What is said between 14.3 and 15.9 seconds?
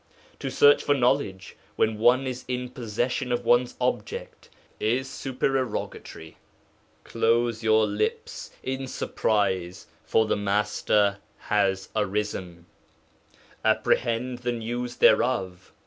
the news thereof.